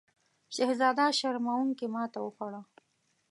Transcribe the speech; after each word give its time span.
شهزاده 0.55 1.05
شرموونکې 1.19 1.85
ماته 1.93 2.19
وخوړه. 2.21 2.61